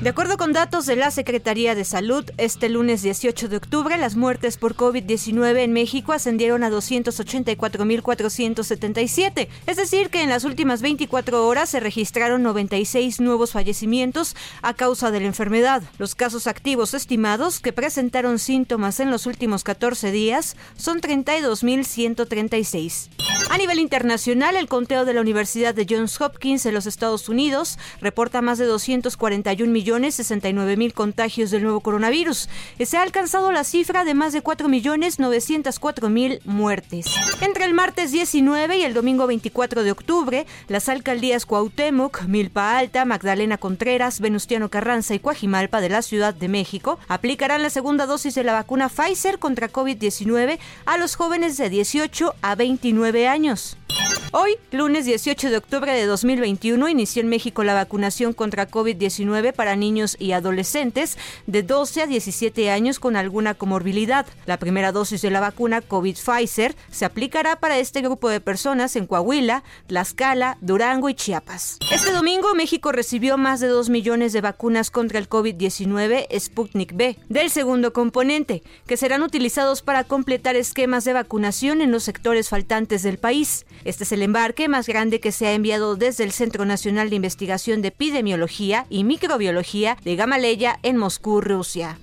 De 0.00 0.08
acuerdo 0.08 0.38
con 0.38 0.54
datos 0.54 0.86
de 0.86 0.96
la 0.96 1.10
Secretaría 1.10 1.74
de 1.74 1.84
Salud, 1.84 2.24
este 2.38 2.70
lunes 2.70 3.02
18 3.02 3.50
de 3.50 3.58
octubre 3.58 3.98
las 3.98 4.16
muertes 4.16 4.56
por 4.56 4.74
COVID-19 4.74 5.58
en 5.58 5.74
México 5.74 6.14
ascendieron 6.14 6.64
a 6.64 6.70
284.477, 6.70 9.48
es 9.66 9.76
decir, 9.76 10.08
que 10.08 10.22
en 10.22 10.30
las 10.30 10.44
últimas 10.44 10.80
24 10.80 11.46
horas 11.46 11.68
se 11.68 11.80
registraron 11.80 12.42
96 12.42 13.20
nuevos 13.20 13.52
fallecimientos 13.52 14.34
a 14.62 14.72
causa 14.72 15.10
de 15.10 15.20
la 15.20 15.26
enfermedad. 15.26 15.82
Los 15.98 16.14
casos 16.14 16.46
activos 16.46 16.94
estimados 16.94 17.60
que 17.60 17.74
presentaron 17.74 18.38
síntomas 18.38 19.00
en 19.00 19.10
los 19.10 19.26
últimos 19.26 19.64
14 19.64 20.12
días 20.12 20.56
son 20.78 21.02
32.136. 21.02 23.10
A 23.52 23.58
nivel 23.58 23.80
internacional, 23.80 24.54
el 24.54 24.68
conteo 24.68 25.04
de 25.04 25.12
la 25.12 25.20
Universidad 25.20 25.74
de 25.74 25.84
Johns 25.90 26.20
Hopkins 26.20 26.64
en 26.66 26.72
los 26.72 26.86
Estados 26.86 27.28
Unidos 27.28 27.80
reporta 28.00 28.42
más 28.42 28.58
de 28.58 28.64
241 28.64 29.72
millones 29.72 30.14
69 30.14 30.76
mil 30.76 30.94
contagios 30.94 31.50
del 31.50 31.64
nuevo 31.64 31.80
coronavirus. 31.80 32.48
Se 32.78 32.96
ha 32.96 33.02
alcanzado 33.02 33.50
la 33.50 33.64
cifra 33.64 34.04
de 34.04 34.14
más 34.14 34.32
de 34.32 34.42
4 34.42 34.68
millones 34.68 35.18
904 35.18 36.08
mil 36.10 36.40
muertes. 36.44 37.06
Entre 37.40 37.64
el 37.64 37.74
martes 37.74 38.12
19 38.12 38.78
y 38.78 38.82
el 38.84 38.94
domingo 38.94 39.26
24 39.26 39.82
de 39.82 39.90
octubre, 39.90 40.46
las 40.68 40.88
alcaldías 40.88 41.44
Cuauhtémoc, 41.44 42.22
Milpa 42.28 42.78
Alta, 42.78 43.04
Magdalena 43.04 43.58
Contreras, 43.58 44.20
Venustiano 44.20 44.68
Carranza 44.68 45.14
y 45.14 45.18
Coajimalpa 45.18 45.80
de 45.80 45.88
la 45.88 46.02
Ciudad 46.02 46.34
de 46.34 46.46
México 46.46 47.00
aplicarán 47.08 47.64
la 47.64 47.70
segunda 47.70 48.06
dosis 48.06 48.36
de 48.36 48.44
la 48.44 48.52
vacuna 48.52 48.88
Pfizer 48.88 49.40
contra 49.40 49.72
COVID-19 49.72 50.60
a 50.86 50.98
los 50.98 51.16
jóvenes 51.16 51.56
de 51.56 51.68
18 51.68 52.36
a 52.42 52.54
29 52.54 53.26
años 53.26 53.39
años. 53.40 53.78
Hoy, 54.32 54.58
lunes 54.70 55.06
18 55.06 55.50
de 55.50 55.56
octubre 55.56 55.92
de 55.92 56.06
2021, 56.06 56.88
inició 56.88 57.20
en 57.20 57.28
México 57.28 57.64
la 57.64 57.74
vacunación 57.74 58.32
contra 58.32 58.70
COVID-19 58.70 59.52
para 59.52 59.74
niños 59.74 60.16
y 60.20 60.30
adolescentes 60.30 61.18
de 61.48 61.64
12 61.64 62.02
a 62.02 62.06
17 62.06 62.70
años 62.70 63.00
con 63.00 63.16
alguna 63.16 63.54
comorbilidad. 63.54 64.26
La 64.46 64.56
primera 64.56 64.92
dosis 64.92 65.20
de 65.22 65.32
la 65.32 65.40
vacuna 65.40 65.80
COVID 65.80 66.16
Pfizer 66.16 66.76
se 66.92 67.06
aplicará 67.06 67.56
para 67.56 67.80
este 67.80 68.02
grupo 68.02 68.28
de 68.28 68.40
personas 68.40 68.94
en 68.94 69.08
Coahuila, 69.08 69.64
Tlaxcala, 69.88 70.58
Durango 70.60 71.08
y 71.08 71.14
Chiapas. 71.14 71.78
Este 71.90 72.12
domingo, 72.12 72.54
México 72.54 72.92
recibió 72.92 73.36
más 73.36 73.58
de 73.58 73.66
2 73.66 73.90
millones 73.90 74.32
de 74.32 74.42
vacunas 74.42 74.92
contra 74.92 75.18
el 75.18 75.28
COVID-19 75.28 76.28
Sputnik 76.38 76.94
B, 76.94 77.18
del 77.28 77.50
segundo 77.50 77.92
componente, 77.92 78.62
que 78.86 78.96
serán 78.96 79.24
utilizados 79.24 79.82
para 79.82 80.04
completar 80.04 80.54
esquemas 80.54 81.04
de 81.04 81.14
vacunación 81.14 81.80
en 81.80 81.90
los 81.90 82.04
sectores 82.04 82.48
faltantes 82.48 83.02
del 83.02 83.18
país. 83.18 83.66
Este 83.84 84.04
es 84.04 84.12
el 84.12 84.19
embarque 84.22 84.68
más 84.68 84.86
grande 84.86 85.20
que 85.20 85.32
se 85.32 85.46
ha 85.46 85.52
enviado 85.52 85.96
desde 85.96 86.24
el 86.24 86.32
Centro 86.32 86.64
Nacional 86.64 87.10
de 87.10 87.16
Investigación 87.16 87.82
de 87.82 87.88
Epidemiología 87.88 88.86
y 88.90 89.04
Microbiología 89.04 89.96
de 90.04 90.16
Gamaleya 90.16 90.78
en 90.82 90.96
Moscú, 90.96 91.40
Rusia. 91.40 91.98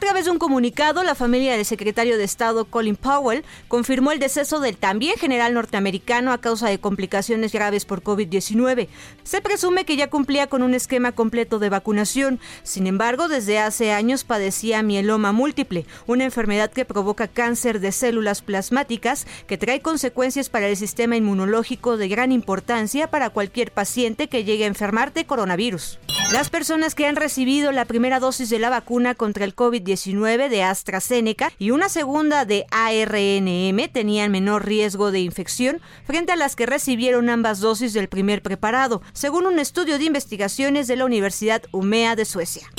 Través 0.00 0.24
de 0.24 0.30
un 0.30 0.38
comunicado, 0.38 1.02
la 1.02 1.14
familia 1.14 1.52
del 1.52 1.66
secretario 1.66 2.16
de 2.16 2.24
Estado 2.24 2.64
Colin 2.64 2.96
Powell 2.96 3.44
confirmó 3.68 4.12
el 4.12 4.18
deceso 4.18 4.58
del 4.58 4.78
también 4.78 5.18
general 5.18 5.52
norteamericano 5.52 6.32
a 6.32 6.38
causa 6.38 6.70
de 6.70 6.78
complicaciones 6.78 7.52
graves 7.52 7.84
por 7.84 8.02
COVID-19. 8.02 8.88
Se 9.24 9.42
presume 9.42 9.84
que 9.84 9.96
ya 9.96 10.08
cumplía 10.08 10.46
con 10.46 10.62
un 10.62 10.72
esquema 10.72 11.12
completo 11.12 11.58
de 11.58 11.68
vacunación. 11.68 12.40
Sin 12.62 12.86
embargo, 12.86 13.28
desde 13.28 13.58
hace 13.58 13.92
años 13.92 14.24
padecía 14.24 14.82
mieloma 14.82 15.32
múltiple, 15.32 15.84
una 16.06 16.24
enfermedad 16.24 16.70
que 16.70 16.86
provoca 16.86 17.28
cáncer 17.28 17.78
de 17.78 17.92
células 17.92 18.40
plasmáticas 18.40 19.26
que 19.46 19.58
trae 19.58 19.82
consecuencias 19.82 20.48
para 20.48 20.68
el 20.68 20.78
sistema 20.78 21.16
inmunológico 21.16 21.98
de 21.98 22.08
gran 22.08 22.32
importancia 22.32 23.10
para 23.10 23.28
cualquier 23.28 23.70
paciente 23.70 24.28
que 24.28 24.44
llegue 24.44 24.64
a 24.64 24.68
enfermar 24.68 25.12
de 25.12 25.26
coronavirus. 25.26 25.98
Las 26.32 26.48
personas 26.48 26.94
que 26.94 27.06
han 27.06 27.16
recibido 27.16 27.72
la 27.72 27.86
primera 27.86 28.20
dosis 28.20 28.50
de 28.50 28.60
la 28.60 28.70
vacuna 28.70 29.16
contra 29.16 29.44
el 29.44 29.54
COVID-19 29.90 30.48
de 30.48 30.62
AstraZeneca 30.62 31.52
y 31.58 31.70
una 31.70 31.88
segunda 31.88 32.44
de 32.44 32.66
ARNM 32.70 33.92
tenían 33.92 34.30
menor 34.30 34.66
riesgo 34.66 35.10
de 35.10 35.20
infección 35.20 35.80
frente 36.04 36.32
a 36.32 36.36
las 36.36 36.56
que 36.56 36.66
recibieron 36.66 37.28
ambas 37.28 37.60
dosis 37.60 37.92
del 37.92 38.08
primer 38.08 38.42
preparado, 38.42 39.02
según 39.12 39.46
un 39.46 39.58
estudio 39.58 39.98
de 39.98 40.04
investigaciones 40.04 40.86
de 40.86 40.96
la 40.96 41.04
Universidad 41.04 41.62
UMEA 41.72 42.16
de 42.16 42.24
Suecia. 42.24 42.70